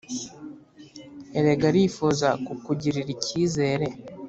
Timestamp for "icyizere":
3.15-3.87